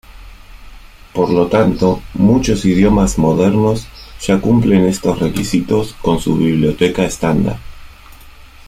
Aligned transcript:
Por 1.13 1.29
lo 1.29 1.45
tanto, 1.45 2.01
muchos 2.15 2.65
idiomas 2.65 3.19
modernos 3.19 3.85
ya 4.19 4.41
cumplen 4.41 4.87
estos 4.87 5.19
requisitos 5.19 5.93
con 6.01 6.19
su 6.19 6.37
biblioteca 6.37 7.03
estándar. 7.05 7.59